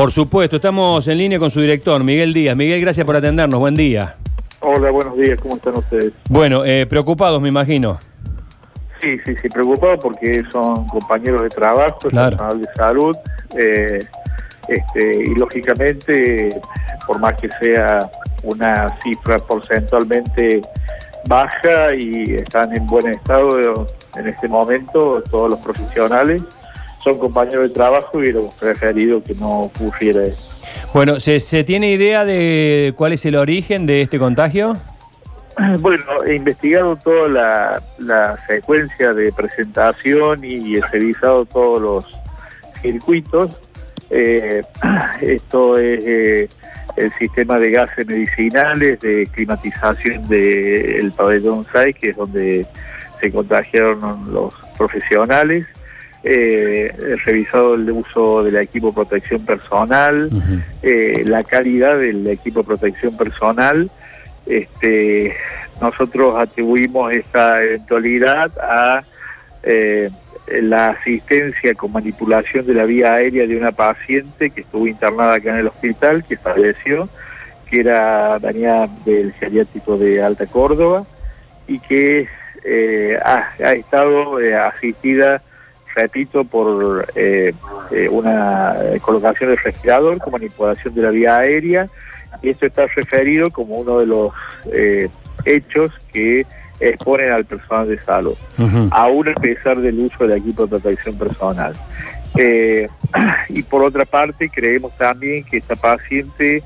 [0.00, 2.56] Por supuesto, estamos en línea con su director, Miguel Díaz.
[2.56, 3.60] Miguel, gracias por atendernos.
[3.60, 4.16] Buen día.
[4.60, 5.38] Hola, buenos días.
[5.42, 6.14] ¿Cómo están ustedes?
[6.30, 7.98] Bueno, eh, preocupados, me imagino.
[9.02, 12.30] Sí, sí, sí, preocupados porque son compañeros de trabajo, Claro.
[12.38, 13.16] personal de salud,
[13.58, 13.98] eh,
[14.68, 16.48] este, y lógicamente,
[17.06, 17.98] por más que sea
[18.42, 20.62] una cifra porcentualmente
[21.26, 23.86] baja y están en buen estado
[24.16, 26.40] en este momento, todos los profesionales,
[27.02, 30.42] son compañeros de trabajo y hubiéramos preferido que no ocurriera eso.
[30.92, 34.76] Bueno, ¿se, se tiene idea de cuál es el origen de este contagio?
[35.80, 42.18] Bueno, he investigado toda la, la secuencia de presentación y he revisado todos los
[42.80, 43.58] circuitos.
[44.10, 44.62] Eh,
[45.20, 46.48] esto es eh,
[46.96, 52.66] el sistema de gases medicinales, de climatización del pabellón 6, que es donde
[53.20, 55.66] se contagiaron los profesionales.
[56.22, 56.92] Eh,
[57.24, 60.28] revisado el uso del equipo de protección personal,
[60.82, 63.90] eh, la calidad del equipo de protección personal.
[64.44, 65.34] Este,
[65.80, 69.02] nosotros atribuimos esta eventualidad a
[69.62, 70.10] eh,
[70.60, 75.52] la asistencia con manipulación de la vía aérea de una paciente que estuvo internada acá
[75.52, 77.08] en el hospital, que falleció,
[77.70, 81.06] que era venía del geriátrico de Alta Córdoba
[81.66, 82.28] y que
[83.24, 85.42] ha, ha estado asistida,
[85.94, 87.52] repito, por eh,
[87.90, 91.88] eh, una colocación del respirador con manipulación de la vía aérea
[92.42, 94.32] y esto está referido como uno de los
[94.72, 95.08] eh,
[95.44, 96.46] hechos que
[96.78, 98.88] exponen al personal de salud, Ujú.
[98.90, 101.74] aún a pesar del uso del equipo de protección personal.
[103.48, 106.62] Y por otra parte, creemos también que esta paciente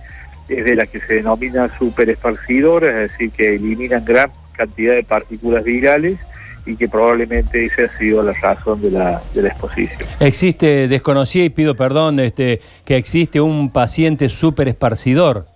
[0.48, 5.64] es de la que se denomina superesparcidora, es decir, que eliminan gran cantidad de partículas
[5.64, 6.18] virales
[6.66, 10.08] y que probablemente esa ha sido la razón de la, de la exposición.
[10.20, 15.46] Existe, desconocía y pido perdón, este, que existe un paciente súper esparcidor.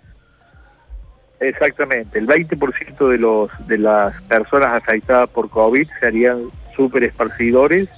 [1.41, 6.43] Exactamente, el 20% de, los, de las personas afectadas por COVID serían
[6.75, 7.89] super esparcidores,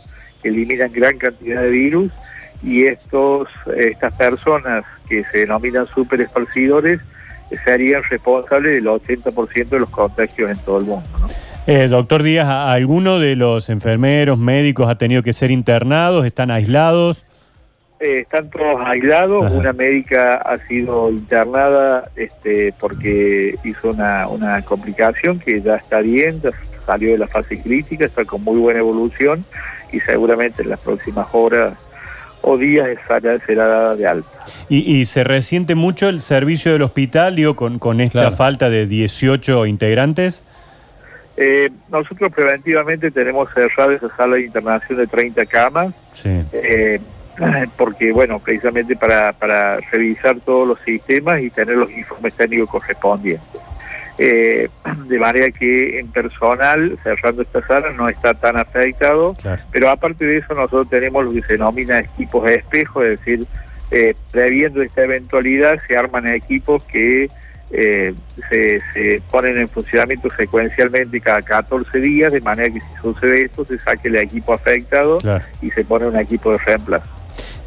[0.43, 2.13] que eliminan gran cantidad de virus,
[2.63, 7.01] y estos, estas personas que se denominan super esparcidores
[7.65, 11.09] serían responsables del 80% de los contagios en todo el mundo.
[11.73, 16.27] Eh, doctor Díaz, ¿a- ¿alguno de los enfermeros, médicos ha tenido que ser internados?
[16.27, 17.25] ¿Están aislados?
[18.01, 19.55] Eh, están todos aislados, Ajá.
[19.55, 26.41] una médica ha sido internada este, porque hizo una, una complicación que ya está bien,
[26.43, 26.51] ya
[26.87, 29.45] salió de la fase crítica, está con muy buena evolución
[29.93, 31.75] y seguramente en las próximas horas
[32.43, 34.29] o días será, será dada de alta.
[34.69, 38.37] ¿Y, y se resiente mucho el servicio del hospital, digo, con, con esta Claro.
[38.37, 40.43] falta de 18 integrantes?
[41.43, 46.29] Eh, nosotros preventivamente tenemos cerrada esa sala de internación de 30 camas, Sí.
[46.53, 47.01] eh,
[47.79, 53.49] porque bueno, precisamente para, para revisar todos los sistemas y tener los informes técnicos correspondientes.
[54.19, 54.69] Eh,
[55.09, 59.63] de manera que en personal, cerrando esta sala, no está tan afectado, Claro.
[59.73, 63.47] pero aparte de eso nosotros tenemos lo que se denomina equipos de espejo, es decir,
[64.31, 67.29] previendo esta eventualidad se arman equipos que
[67.73, 68.13] eh,
[68.49, 73.65] se, se ponen en funcionamiento secuencialmente cada 14 días, de manera que si sucede esto
[73.65, 75.45] se saque el equipo afectado Claro.
[75.63, 77.07] y se pone un equipo de reemplazo.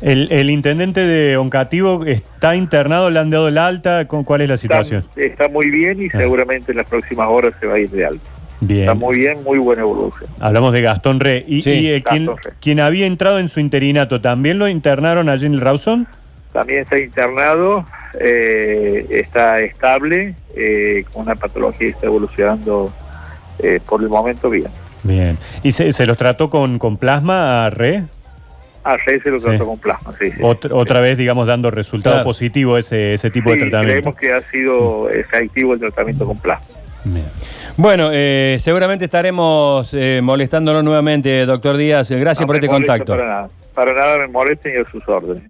[0.01, 4.49] El, el intendente de Oncativo está internado, le han dado el alta, ¿Con- ¿cuál es
[4.49, 5.05] la situación?
[5.11, 6.17] Está, está muy bien y Ah.
[6.17, 8.29] seguramente en las próximas horas se va a ir de alta.
[8.59, 8.81] Bien.
[8.81, 10.29] Está muy bien, muy buena evolución.
[10.39, 11.43] Hablamos de Gastón Re.
[11.47, 12.57] ¿Y, Sí, y, eh, quien, Gastón Re.
[12.61, 16.07] quien había entrado en su interinato, también lo internaron allí en el Rawson?
[16.53, 17.85] También está internado,
[18.19, 22.93] eh, está estable, eh, con una patología que está evolucionando
[23.59, 24.67] eh, por el momento bien.
[25.03, 25.37] Bien.
[25.63, 28.03] ¿Y se, se los trató con, con plasma a Re?
[28.83, 29.45] A Rey se lo Sí.
[29.47, 30.29] trató con plasma, sí.
[30.31, 30.37] sí.
[30.41, 32.25] Otra, otra vez, digamos, dando resultado Claro.
[32.25, 34.11] positivo ese, ese tipo Sí, de tratamiento.
[34.11, 36.75] creemos que ha sido efectivo el tratamiento con plasma.
[37.05, 37.25] Bien.
[37.77, 42.11] Bueno, eh, seguramente estaremos eh, molestándolo nuevamente, doctor Díaz.
[42.11, 43.13] Gracias No por este contacto.
[43.13, 45.41] Para nada, para nada me molesten y a sus órdenes.